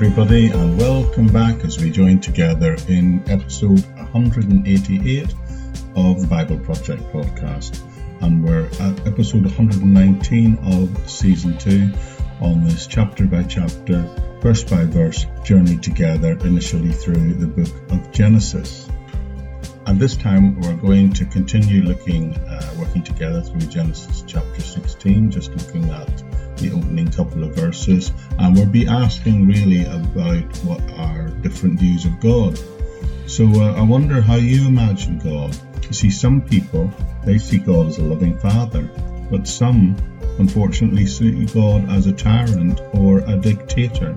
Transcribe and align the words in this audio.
everybody, 0.00 0.46
and 0.46 0.78
welcome 0.78 1.26
back 1.26 1.64
as 1.64 1.80
we 1.80 1.90
join 1.90 2.20
together 2.20 2.76
in 2.86 3.20
episode 3.28 3.84
188 3.96 5.34
of 5.96 6.20
the 6.20 6.26
Bible 6.28 6.56
Project 6.60 7.02
podcast. 7.12 7.82
And 8.20 8.44
we're 8.44 8.66
at 8.66 9.06
episode 9.08 9.42
119 9.42 10.58
of 10.62 11.10
season 11.10 11.58
2 11.58 11.90
on 12.40 12.62
this 12.62 12.86
chapter 12.86 13.26
by 13.26 13.42
chapter, 13.42 14.02
verse 14.40 14.62
by 14.62 14.84
verse 14.84 15.26
journey 15.42 15.76
together 15.78 16.38
initially 16.46 16.92
through 16.92 17.34
the 17.34 17.48
book 17.48 17.90
of 17.90 18.12
Genesis. 18.12 18.88
And 19.86 19.98
this 19.98 20.16
time 20.16 20.60
we're 20.60 20.76
going 20.76 21.12
to 21.14 21.24
continue 21.24 21.82
looking, 21.82 22.36
uh, 22.36 22.74
working 22.78 23.02
together 23.02 23.42
through 23.42 23.62
Genesis 23.62 24.22
chapter 24.28 24.60
16, 24.60 25.32
just 25.32 25.50
looking 25.56 25.90
at 25.90 26.22
the 26.58 26.72
opening 26.72 27.10
couple 27.10 27.44
of 27.44 27.54
verses, 27.54 28.12
and 28.38 28.54
we'll 28.54 28.66
be 28.66 28.86
asking 28.86 29.46
really 29.46 29.84
about 29.84 30.44
what 30.58 30.80
are 30.92 31.28
different 31.42 31.78
views 31.80 32.04
of 32.04 32.18
God. 32.20 32.58
So 33.26 33.44
uh, 33.46 33.74
I 33.74 33.82
wonder 33.82 34.20
how 34.20 34.36
you 34.36 34.66
imagine 34.66 35.18
God. 35.18 35.56
You 35.86 35.92
see, 35.92 36.10
some 36.10 36.42
people 36.42 36.92
they 37.24 37.38
see 37.38 37.58
God 37.58 37.88
as 37.88 37.98
a 37.98 38.02
loving 38.02 38.38
Father, 38.38 38.88
but 39.30 39.46
some, 39.46 39.96
unfortunately, 40.38 41.06
see 41.06 41.44
God 41.46 41.88
as 41.90 42.06
a 42.06 42.12
tyrant 42.12 42.80
or 42.94 43.18
a 43.18 43.36
dictator. 43.36 44.14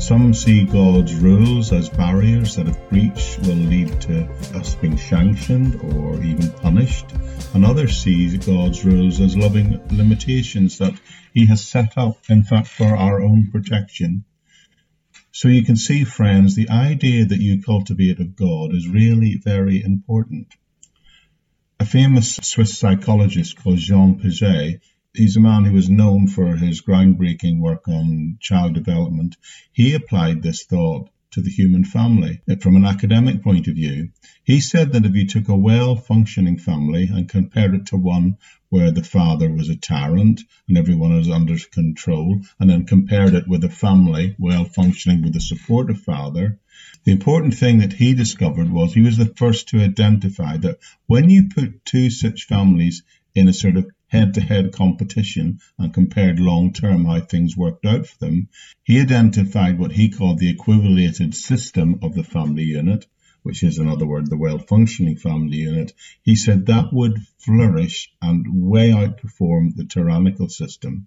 Some 0.00 0.32
see 0.32 0.64
God's 0.64 1.14
rules 1.14 1.72
as 1.72 1.90
barriers 1.90 2.56
that 2.56 2.66
if 2.66 2.88
breached 2.88 3.38
will 3.40 3.54
lead 3.54 4.00
to 4.00 4.24
us 4.56 4.74
being 4.74 4.96
sanctioned 4.96 5.74
or 5.76 6.20
even 6.22 6.50
punished, 6.52 7.04
and 7.52 7.66
others 7.66 8.02
see 8.02 8.38
God's 8.38 8.82
rules 8.82 9.20
as 9.20 9.36
loving 9.36 9.78
limitations 9.90 10.78
that 10.78 10.94
He 11.34 11.46
has 11.46 11.62
set 11.62 11.98
up, 11.98 12.16
in 12.30 12.44
fact, 12.44 12.68
for 12.68 12.96
our 12.96 13.20
own 13.20 13.50
protection. 13.52 14.24
So 15.32 15.48
you 15.48 15.64
can 15.64 15.76
see, 15.76 16.04
friends, 16.04 16.56
the 16.56 16.70
idea 16.70 17.26
that 17.26 17.40
you 17.40 17.62
cultivate 17.62 18.20
of 18.20 18.34
God 18.34 18.74
is 18.74 18.88
really 18.88 19.36
very 19.36 19.84
important. 19.84 20.48
A 21.78 21.84
famous 21.84 22.36
Swiss 22.36 22.76
psychologist 22.76 23.62
called 23.62 23.78
Jean 23.78 24.18
Piaget 24.18 24.80
he's 25.12 25.36
a 25.36 25.40
man 25.40 25.64
who 25.64 25.72
was 25.72 25.90
known 25.90 26.28
for 26.28 26.56
his 26.56 26.82
groundbreaking 26.82 27.58
work 27.58 27.88
on 27.88 28.38
child 28.40 28.74
development. 28.74 29.36
He 29.72 29.94
applied 29.94 30.42
this 30.42 30.64
thought 30.64 31.10
to 31.32 31.40
the 31.40 31.50
human 31.50 31.84
family 31.84 32.40
uh, 32.48 32.56
from 32.56 32.76
an 32.76 32.84
academic 32.84 33.42
point 33.42 33.66
of 33.66 33.74
view. 33.74 34.10
He 34.44 34.60
said 34.60 34.92
that 34.92 35.04
if 35.04 35.14
you 35.14 35.26
took 35.26 35.48
a 35.48 35.56
well 35.56 35.96
functioning 35.96 36.58
family 36.58 37.08
and 37.12 37.28
compared 37.28 37.74
it 37.74 37.86
to 37.86 37.96
one 37.96 38.38
where 38.68 38.92
the 38.92 39.02
father 39.02 39.50
was 39.50 39.68
a 39.68 39.76
tyrant 39.76 40.42
and 40.68 40.78
everyone 40.78 41.16
was 41.16 41.28
under 41.28 41.56
control, 41.58 42.40
and 42.60 42.70
then 42.70 42.86
compared 42.86 43.34
it 43.34 43.48
with 43.48 43.64
a 43.64 43.68
family 43.68 44.36
well 44.38 44.64
functioning 44.64 45.22
with 45.22 45.34
a 45.34 45.40
supportive 45.40 46.00
father, 46.00 46.58
the 47.04 47.12
important 47.12 47.54
thing 47.54 47.78
that 47.78 47.92
he 47.92 48.14
discovered 48.14 48.70
was 48.70 48.94
he 48.94 49.02
was 49.02 49.16
the 49.16 49.34
first 49.36 49.68
to 49.68 49.80
identify 49.80 50.56
that 50.56 50.78
when 51.06 51.30
you 51.30 51.48
put 51.48 51.84
two 51.84 52.10
such 52.10 52.46
families 52.46 53.02
in 53.34 53.48
a 53.48 53.52
sort 53.52 53.76
of 53.76 53.90
head-to-head 54.10 54.72
competition 54.72 55.60
and 55.78 55.94
compared 55.94 56.38
long-term 56.38 57.04
how 57.04 57.20
things 57.20 57.56
worked 57.56 57.86
out 57.86 58.06
for 58.06 58.18
them, 58.18 58.48
he 58.82 59.00
identified 59.00 59.78
what 59.78 59.92
he 59.92 60.10
called 60.10 60.38
the 60.38 60.54
equilibrated 60.54 61.34
system 61.34 61.98
of 62.02 62.14
the 62.14 62.24
family 62.24 62.64
unit, 62.64 63.06
which 63.42 63.62
is 63.62 63.78
in 63.78 63.88
other 63.88 64.06
words 64.06 64.28
the 64.28 64.36
well-functioning 64.36 65.16
family 65.16 65.58
unit. 65.58 65.92
He 66.22 66.36
said 66.36 66.66
that 66.66 66.92
would 66.92 67.18
flourish 67.38 68.12
and 68.20 68.46
way 68.50 68.90
outperform 68.90 69.76
the 69.76 69.84
tyrannical 69.84 70.48
system. 70.48 71.06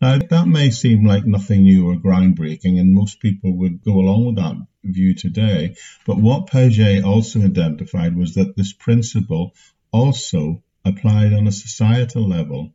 Now, 0.00 0.18
that 0.18 0.48
may 0.48 0.70
seem 0.70 1.06
like 1.06 1.24
nothing 1.24 1.62
new 1.62 1.88
or 1.88 1.94
groundbreaking, 1.94 2.80
and 2.80 2.92
most 2.92 3.20
people 3.20 3.56
would 3.58 3.82
go 3.82 3.92
along 3.92 4.26
with 4.26 4.36
that 4.36 4.56
view 4.82 5.14
today. 5.14 5.76
But 6.04 6.18
what 6.18 6.48
Piaget 6.48 7.04
also 7.04 7.40
identified 7.42 8.16
was 8.16 8.34
that 8.34 8.56
this 8.56 8.72
principle 8.72 9.54
also 9.92 10.63
applied 10.84 11.32
on 11.32 11.46
a 11.46 11.52
societal 11.52 12.28
level. 12.28 12.74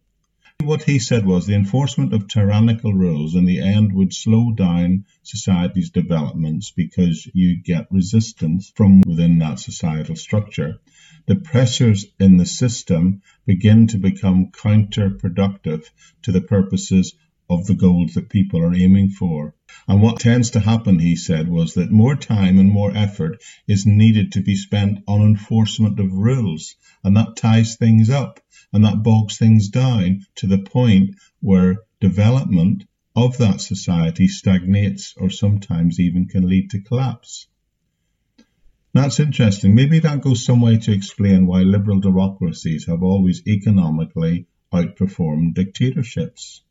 What 0.61 0.83
he 0.83 0.99
said 0.99 1.25
was 1.25 1.45
the 1.45 1.55
enforcement 1.55 2.13
of 2.13 2.27
tyrannical 2.27 2.93
rules 2.93 3.33
in 3.35 3.45
the 3.45 3.61
end 3.61 3.93
would 3.93 4.13
slow 4.13 4.51
down 4.51 5.05
society's 5.23 5.89
developments 5.89 6.71
because 6.71 7.29
you 7.33 7.55
get 7.61 7.91
resistance 7.91 8.71
from 8.75 9.01
within 9.01 9.39
that 9.39 9.59
societal 9.59 10.17
structure. 10.17 10.79
The 11.27 11.37
pressures 11.37 12.07
in 12.19 12.35
the 12.35 12.45
system 12.45 13.21
begin 13.45 13.87
to 13.87 13.97
become 13.97 14.51
counterproductive 14.51 15.89
to 16.23 16.31
the 16.31 16.41
purposes 16.41 17.13
of 17.49 17.65
the 17.65 17.75
goals 17.75 18.15
that 18.15 18.29
people 18.29 18.61
are 18.61 18.75
aiming 18.75 19.11
for. 19.11 19.55
And 19.89 20.03
what 20.03 20.19
tends 20.19 20.51
to 20.51 20.59
happen, 20.59 20.99
he 20.99 21.15
said, 21.15 21.49
was 21.49 21.73
that 21.73 21.89
more 21.89 22.15
time 22.15 22.59
and 22.59 22.69
more 22.69 22.95
effort 22.95 23.41
is 23.67 23.87
needed 23.87 24.33
to 24.33 24.43
be 24.43 24.53
spent 24.53 24.99
on 25.07 25.23
enforcement 25.23 25.99
of 25.99 26.13
rules. 26.13 26.75
And 27.03 27.17
that 27.17 27.35
ties 27.35 27.75
things 27.75 28.11
up 28.11 28.39
and 28.71 28.85
that 28.85 29.01
bogs 29.01 29.39
things 29.39 29.69
down 29.69 30.27
to 30.35 30.45
the 30.45 30.59
point 30.59 31.15
where 31.39 31.77
development 31.99 32.85
of 33.15 33.39
that 33.39 33.61
society 33.61 34.27
stagnates 34.27 35.15
or 35.17 35.31
sometimes 35.31 35.99
even 35.99 36.27
can 36.27 36.47
lead 36.47 36.69
to 36.69 36.81
collapse. 36.81 37.47
That's 38.93 39.19
interesting. 39.19 39.73
Maybe 39.73 39.97
that 39.97 40.21
goes 40.21 40.45
some 40.45 40.61
way 40.61 40.77
to 40.77 40.91
explain 40.91 41.47
why 41.47 41.63
liberal 41.63 41.99
democracies 41.99 42.85
have 42.85 43.01
always 43.01 43.41
economically 43.47 44.45
outperformed 44.71 45.55
dictatorships. 45.55 46.61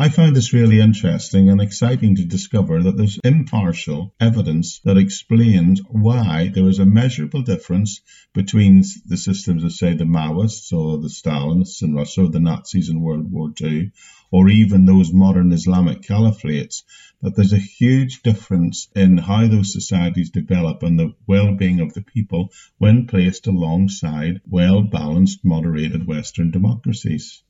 I 0.00 0.08
find 0.08 0.34
this 0.34 0.54
really 0.54 0.80
interesting 0.80 1.50
and 1.50 1.60
exciting 1.60 2.16
to 2.16 2.24
discover 2.24 2.82
that 2.82 2.96
there's 2.96 3.18
impartial 3.22 4.14
evidence 4.18 4.80
that 4.86 4.96
explains 4.96 5.82
why 5.90 6.48
there 6.48 6.66
is 6.68 6.78
a 6.78 6.86
measurable 6.86 7.42
difference 7.42 8.00
between 8.32 8.82
the 9.04 9.18
systems 9.18 9.62
of, 9.62 9.74
say, 9.74 9.92
the 9.92 10.04
Maoists 10.04 10.72
or 10.72 10.96
the 10.96 11.10
Stalinists 11.10 11.82
in 11.82 11.94
Russia 11.94 12.22
or 12.22 12.28
the 12.30 12.40
Nazis 12.40 12.88
in 12.88 13.02
World 13.02 13.30
War 13.30 13.52
II, 13.60 13.92
or 14.30 14.48
even 14.48 14.86
those 14.86 15.12
modern 15.12 15.52
Islamic 15.52 16.00
caliphates, 16.00 16.82
that 17.20 17.36
there's 17.36 17.52
a 17.52 17.58
huge 17.58 18.22
difference 18.22 18.88
in 18.96 19.18
how 19.18 19.48
those 19.48 19.70
societies 19.70 20.30
develop 20.30 20.82
and 20.82 20.98
the 20.98 21.12
well-being 21.26 21.80
of 21.80 21.92
the 21.92 22.00
people 22.00 22.54
when 22.78 23.06
placed 23.06 23.46
alongside 23.46 24.40
well-balanced, 24.48 25.44
moderated 25.44 26.06
Western 26.06 26.50
democracies. 26.50 27.42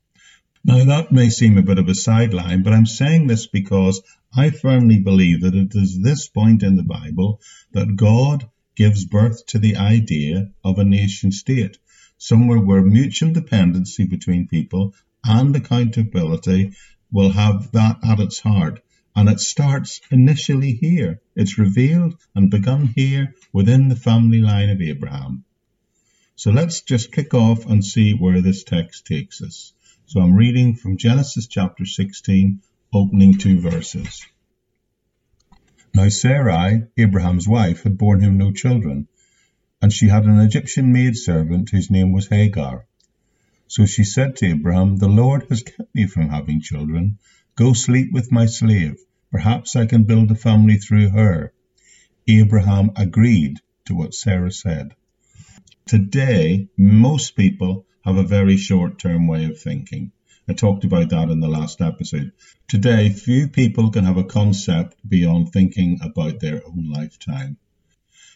Now, 0.62 0.84
that 0.84 1.10
may 1.10 1.31
seem 1.31 1.56
a 1.56 1.62
bit 1.62 1.78
of 1.78 1.88
a 1.88 1.94
sideline, 1.94 2.62
but 2.62 2.75
I'm 2.75 2.84
saying 2.84 3.26
this 3.26 3.47
because 3.47 4.03
I 4.37 4.50
firmly 4.50 4.98
believe 4.98 5.41
that 5.41 5.54
it 5.54 5.75
is 5.75 5.98
this 5.98 6.28
point 6.28 6.62
in 6.62 6.76
the 6.76 6.82
Bible 6.82 7.41
that 7.72 7.97
God 7.97 8.47
gives 8.76 9.06
birth 9.06 9.47
to 9.47 9.59
the 9.59 9.76
idea 9.76 10.53
of 10.62 10.78
a 10.78 10.84
nation 10.84 11.32
state, 11.32 11.78
somewhere 12.19 12.60
where 12.60 12.82
mutual 12.82 13.32
dependency 13.32 14.04
between 14.04 14.48
people 14.48 14.94
and 15.25 15.56
accountability 15.56 16.72
will 17.10 17.31
have 17.31 17.72
that 17.72 17.98
at 18.04 18.21
its 18.21 18.38
heart. 18.41 18.82
And 19.16 19.31
it 19.31 19.41
starts 19.41 20.03
initially 20.10 20.75
here. 20.75 21.22
It's 21.34 21.59
revealed 21.59 22.19
and 22.34 22.50
begun 22.50 22.87
here 22.87 23.34
within 23.50 23.88
the 23.88 23.97
family 23.97 24.42
line 24.42 24.69
of 24.69 24.82
Abraham. 24.82 25.44
So 26.37 26.50
let's 26.50 26.82
just 26.82 27.12
kick 27.12 27.32
off 27.32 27.65
and 27.65 27.84
see 27.84 28.12
where 28.12 28.42
this 28.42 28.62
text 28.62 29.06
takes 29.06 29.42
us. 29.42 29.72
So 30.12 30.19
I'm 30.21 30.34
reading 30.34 30.75
from 30.75 30.97
Genesis 30.97 31.47
chapter 31.47 31.87
16, 31.87 32.62
opening 32.93 33.38
two 33.38 33.60
verses. 33.60 34.26
Now 35.94 36.09
Sarai, 36.09 36.82
Abraham's 36.97 37.47
wife, 37.47 37.84
had 37.84 37.97
borne 37.97 38.18
him 38.18 38.36
no 38.36 38.51
children, 38.51 39.07
and 39.80 39.92
she 39.92 40.09
had 40.09 40.24
an 40.24 40.41
Egyptian 40.41 40.92
maidservant 40.92 41.71
whose 41.71 41.92
name 41.92 42.10
was 42.10 42.27
Hagar. 42.27 42.86
So 43.68 43.86
she 43.86 44.03
said 44.03 44.34
to 44.39 44.47
Abraham, 44.47 44.97
The 44.97 45.09
Lord 45.09 45.47
has 45.48 45.62
kept 45.62 45.95
me 45.95 46.09
from 46.09 46.28
having 46.28 46.60
children. 46.60 47.18
Go 47.54 47.72
sleep 47.72 48.10
with 48.10 48.33
my 48.33 48.47
slave. 48.47 48.97
Perhaps 49.30 49.77
I 49.77 49.86
can 49.86 50.03
build 50.03 50.33
a 50.33 50.34
family 50.34 50.78
through 50.78 51.10
her. 51.10 51.53
Abraham 52.27 52.91
agreed 52.97 53.60
to 53.84 53.95
what 53.95 54.15
Sarah 54.15 54.51
said. 54.51 54.97
Today, 55.86 56.68
most 56.77 57.36
people 57.36 57.86
have 58.04 58.16
a 58.16 58.22
very 58.22 58.56
short 58.56 58.98
term 58.98 59.27
way 59.27 59.44
of 59.47 59.59
thinking. 59.60 60.12
I 60.48 60.53
talked 60.53 60.84
about 60.84 61.10
that 61.10 61.30
in 61.30 61.41
the 61.41 61.48
last 61.48 61.80
episode. 61.80 62.32
Today, 62.68 63.10
few 63.10 63.48
people 63.48 63.91
can 63.91 64.04
have 64.04 64.16
a 64.16 64.24
concept 64.24 64.97
beyond 65.09 65.53
thinking 65.53 66.00
about 66.03 66.41
their 66.41 66.65
own 66.66 66.91
lifetime. 66.91 67.56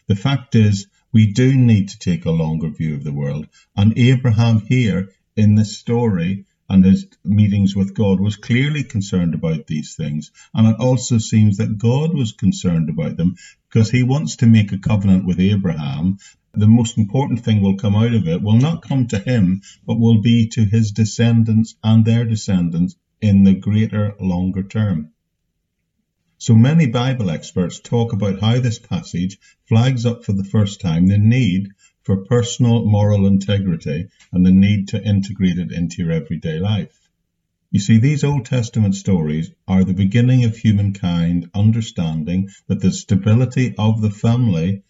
The 0.07 0.15
fact 0.15 0.55
is, 0.55 0.87
we 1.11 1.31
do 1.31 1.55
need 1.55 1.89
to 1.89 1.99
take 1.99 2.25
a 2.25 2.31
longer 2.31 2.69
view 2.69 2.95
of 2.95 3.03
the 3.03 3.13
world, 3.13 3.47
and 3.75 3.97
Abraham 3.97 4.59
here 4.59 5.09
in 5.35 5.55
this 5.55 5.77
story 5.77 6.45
and 6.69 6.83
his 6.83 7.07
meetings 7.23 7.75
with 7.75 7.93
God 7.93 8.19
was 8.19 8.37
clearly 8.37 8.83
concerned 8.83 9.35
about 9.35 9.67
these 9.67 9.95
things. 9.95 10.31
And 10.53 10.67
it 10.67 10.79
also 10.79 11.19
seems 11.19 11.57
that 11.57 11.77
God 11.77 12.13
was 12.13 12.31
concerned 12.31 12.89
about 12.89 13.17
them 13.17 13.35
because 13.69 13.91
he 13.91 14.03
wants 14.03 14.37
to 14.37 14.47
make 14.47 14.71
a 14.71 14.79
covenant 14.79 15.25
with 15.25 15.39
Abraham 15.39 16.17
the 16.57 16.67
most 16.67 16.97
important 16.97 17.43
thing 17.43 17.61
will 17.61 17.77
come 17.77 17.95
out 17.95 18.13
of 18.13 18.27
it 18.27 18.41
will 18.41 18.57
not 18.57 18.81
come 18.81 19.07
to 19.07 19.19
him, 19.19 19.61
but 19.85 19.99
will 19.99 20.21
be 20.21 20.47
to 20.49 20.65
his 20.65 20.91
descendants 20.91 21.75
and 21.83 22.05
their 22.05 22.25
descendants 22.25 22.95
in 23.21 23.43
the 23.43 23.53
greater, 23.53 24.15
longer 24.19 24.63
term. 24.63 25.11
So 26.37 26.55
many 26.55 26.85
Bible 26.87 27.31
experts 27.31 27.79
talk 27.79 28.13
about 28.13 28.39
how 28.39 28.59
this 28.59 28.77
passage 28.77 29.39
flags 29.67 30.05
up 30.05 30.25
for 30.25 30.33
the 30.33 30.43
first 30.43 30.81
time 30.81 31.07
the 31.07 31.17
need 31.17 31.69
for 32.03 32.25
personal 32.25 32.85
moral 32.85 33.25
integrity 33.25 34.09
and 34.31 34.45
the 34.45 34.51
need 34.51 34.89
to 34.89 35.03
integrate 35.03 35.57
it 35.57 35.71
into 35.71 36.03
your 36.03 36.11
everyday 36.11 36.59
life. 36.59 37.09
You 37.71 37.79
see, 37.79 37.97
these 37.97 38.23
Old 38.23 38.45
Testament 38.45 38.95
stories 38.95 39.51
are 39.67 39.83
the 39.83 39.93
beginning 39.93 40.45
of 40.45 40.55
humankind 40.55 41.49
understanding 41.53 42.49
that 42.67 42.79
the 42.79 42.91
stability 42.91 43.73
of 43.77 44.01
the 44.01 44.11
family 44.11 44.83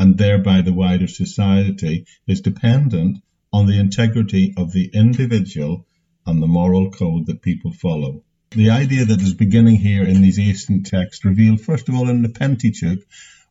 and 0.00 0.16
thereby 0.16 0.62
the 0.62 0.72
wider 0.72 1.06
society 1.06 2.06
is 2.26 2.40
dependent 2.40 3.18
on 3.52 3.66
the 3.66 3.78
integrity 3.78 4.54
of 4.56 4.72
the 4.72 4.90
individual 4.94 5.86
and 6.24 6.42
the 6.42 6.46
moral 6.46 6.90
code 6.90 7.26
that 7.26 7.42
people 7.42 7.70
follow. 7.70 8.24
The 8.52 8.70
idea 8.70 9.04
that 9.04 9.20
is 9.20 9.34
beginning 9.34 9.76
here 9.76 10.02
in 10.02 10.22
these 10.22 10.38
ancient 10.38 10.86
texts 10.86 11.22
revealed, 11.26 11.60
first 11.60 11.90
of 11.90 11.94
all, 11.94 12.08
in 12.08 12.22
the 12.22 12.30
Pentateuch, 12.30 13.04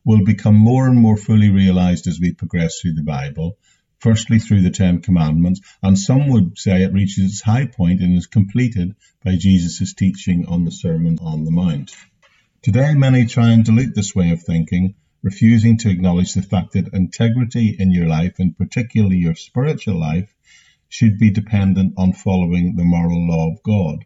will 0.04 0.24
become 0.24 0.56
more 0.56 0.88
and 0.88 0.98
more 0.98 1.16
fully 1.16 1.50
realized 1.50 2.08
as 2.08 2.18
we 2.18 2.32
progress 2.32 2.80
through 2.80 2.94
the 2.94 3.04
Bible. 3.04 3.56
Firstly, 4.00 4.40
through 4.40 4.62
the 4.62 4.70
Ten 4.70 5.02
Commandments, 5.02 5.60
and 5.84 5.96
some 5.96 6.26
would 6.30 6.58
say 6.58 6.82
it 6.82 6.92
reaches 6.92 7.30
its 7.30 7.42
high 7.42 7.66
point 7.66 8.00
and 8.00 8.16
is 8.16 8.26
completed 8.26 8.96
by 9.24 9.36
Jesus' 9.36 9.94
teaching 9.94 10.46
on 10.46 10.64
the 10.64 10.72
Sermon 10.72 11.18
on 11.20 11.44
the 11.44 11.52
Mount. 11.52 11.94
Today, 12.62 12.94
many 12.94 13.26
try 13.26 13.52
and 13.52 13.64
dilute 13.64 13.94
this 13.94 14.16
way 14.16 14.30
of 14.30 14.42
thinking, 14.42 14.96
refusing 15.22 15.76
to 15.78 15.90
acknowledge 15.90 16.34
the 16.34 16.42
fact 16.42 16.72
that 16.72 16.92
integrity 16.94 17.76
in 17.78 17.92
your 17.92 18.06
life, 18.06 18.38
and 18.38 18.56
particularly 18.56 19.18
your 19.18 19.34
spiritual 19.34 19.98
life, 19.98 20.34
should 20.88 21.18
be 21.18 21.30
dependent 21.30 21.94
on 21.96 22.12
following 22.12 22.76
the 22.76 22.84
moral 22.84 23.26
law 23.28 23.50
of 23.52 23.62
God. 23.62 24.04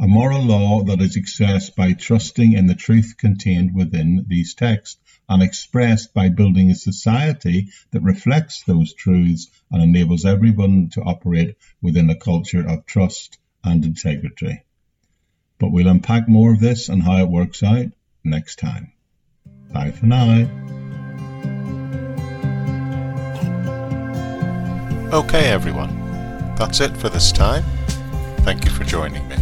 A 0.00 0.08
moral 0.08 0.42
law 0.42 0.82
that 0.84 1.00
is 1.00 1.16
expressed 1.16 1.76
by 1.76 1.92
trusting 1.92 2.52
in 2.52 2.66
the 2.66 2.74
truth 2.74 3.14
contained 3.16 3.74
within 3.74 4.24
these 4.28 4.54
texts 4.54 5.00
and 5.28 5.42
expressed 5.42 6.12
by 6.12 6.28
building 6.28 6.70
a 6.70 6.74
society 6.74 7.68
that 7.92 8.02
reflects 8.02 8.64
those 8.64 8.92
truths 8.92 9.50
and 9.70 9.82
enables 9.82 10.24
everyone 10.24 10.90
to 10.90 11.02
operate 11.02 11.56
within 11.80 12.10
a 12.10 12.16
culture 12.16 12.66
of 12.68 12.86
trust 12.86 13.38
and 13.62 13.84
integrity. 13.84 14.64
But 15.58 15.70
we'll 15.70 15.88
unpack 15.88 16.28
more 16.28 16.52
of 16.52 16.60
this 16.60 16.88
and 16.88 17.02
how 17.02 17.18
it 17.18 17.28
works 17.28 17.62
out 17.62 17.86
next 18.24 18.58
time. 18.58 18.93
Bye 19.74 19.90
for 19.90 20.06
now. 20.06 20.48
Okay, 25.12 25.46
everyone, 25.50 26.54
that's 26.56 26.80
it 26.80 26.96
for 26.96 27.08
this 27.08 27.32
time. 27.32 27.64
Thank 28.38 28.64
you 28.64 28.70
for 28.70 28.84
joining 28.84 29.26
me. 29.28 29.36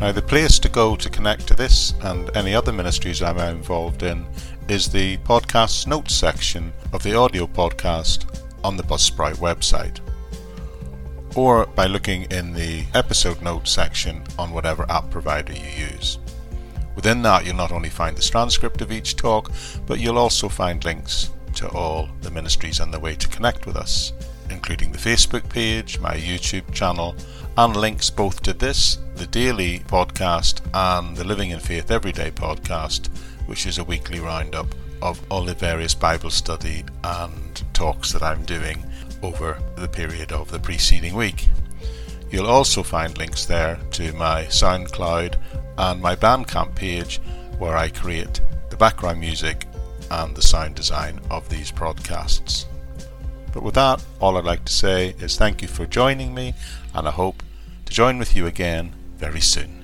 Now, 0.00 0.12
the 0.12 0.22
place 0.22 0.58
to 0.58 0.68
go 0.68 0.96
to 0.96 1.08
connect 1.08 1.46
to 1.48 1.54
this 1.54 1.94
and 2.02 2.34
any 2.36 2.54
other 2.54 2.72
ministries 2.72 3.22
I'm 3.22 3.38
involved 3.38 4.02
in 4.02 4.26
is 4.68 4.88
the 4.88 5.18
podcast 5.18 5.86
notes 5.86 6.14
section 6.14 6.72
of 6.92 7.02
the 7.02 7.14
audio 7.14 7.46
podcast 7.46 8.24
on 8.64 8.76
the 8.76 8.82
Buzzsprout 8.82 9.36
website, 9.36 10.00
or 11.36 11.66
by 11.66 11.86
looking 11.86 12.22
in 12.32 12.54
the 12.54 12.86
episode 12.94 13.40
notes 13.40 13.70
section 13.70 14.24
on 14.38 14.52
whatever 14.52 14.84
app 14.90 15.10
provider 15.10 15.52
you 15.52 15.86
use. 15.92 16.18
Within 17.00 17.22
that, 17.22 17.46
you'll 17.46 17.56
not 17.56 17.72
only 17.72 17.88
find 17.88 18.14
the 18.14 18.20
transcript 18.20 18.82
of 18.82 18.92
each 18.92 19.16
talk, 19.16 19.50
but 19.86 20.00
you'll 20.00 20.18
also 20.18 20.50
find 20.50 20.84
links 20.84 21.30
to 21.54 21.66
all 21.70 22.10
the 22.20 22.30
ministries 22.30 22.78
and 22.78 22.92
the 22.92 23.00
way 23.00 23.14
to 23.14 23.26
connect 23.28 23.64
with 23.64 23.74
us, 23.74 24.12
including 24.50 24.92
the 24.92 24.98
Facebook 24.98 25.48
page, 25.48 25.98
my 25.98 26.14
YouTube 26.14 26.70
channel, 26.74 27.16
and 27.56 27.74
links 27.74 28.10
both 28.10 28.42
to 28.42 28.52
this, 28.52 28.98
the 29.14 29.26
daily 29.28 29.78
podcast, 29.78 30.60
and 30.74 31.16
the 31.16 31.24
Living 31.24 31.52
in 31.52 31.58
Faith 31.58 31.90
Everyday 31.90 32.32
podcast, 32.32 33.08
which 33.46 33.64
is 33.64 33.78
a 33.78 33.84
weekly 33.84 34.20
roundup 34.20 34.66
of 35.00 35.18
all 35.30 35.46
the 35.46 35.54
various 35.54 35.94
Bible 35.94 36.28
study 36.28 36.84
and 37.02 37.62
talks 37.72 38.12
that 38.12 38.22
I'm 38.22 38.44
doing 38.44 38.84
over 39.22 39.58
the 39.76 39.88
period 39.88 40.32
of 40.32 40.50
the 40.50 40.60
preceding 40.60 41.14
week. 41.14 41.48
You'll 42.30 42.46
also 42.46 42.82
find 42.82 43.16
links 43.16 43.46
there 43.46 43.80
to 43.92 44.12
my 44.12 44.44
SoundCloud 44.44 45.36
and 45.80 46.02
my 46.02 46.14
Bandcamp 46.14 46.74
page 46.74 47.20
where 47.58 47.74
I 47.74 47.88
create 47.88 48.42
the 48.68 48.76
background 48.76 49.18
music 49.18 49.66
and 50.10 50.36
the 50.36 50.42
sound 50.42 50.74
design 50.74 51.18
of 51.30 51.48
these 51.48 51.70
broadcasts. 51.70 52.66
But 53.54 53.62
with 53.62 53.74
that, 53.74 54.04
all 54.20 54.36
I'd 54.36 54.44
like 54.44 54.66
to 54.66 54.72
say 54.72 55.14
is 55.20 55.38
thank 55.38 55.62
you 55.62 55.68
for 55.68 55.86
joining 55.86 56.34
me, 56.34 56.52
and 56.94 57.08
I 57.08 57.10
hope 57.10 57.42
to 57.86 57.92
join 57.92 58.18
with 58.18 58.36
you 58.36 58.46
again 58.46 58.92
very 59.16 59.40
soon. 59.40 59.79